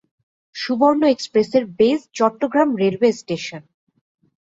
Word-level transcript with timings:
সুবর্ণ 0.55 1.01
এক্সপ্রেসের 1.07 1.63
base 1.79 1.99
Chittagong 2.13 2.69
railway 2.75 3.11
station. 3.13 3.61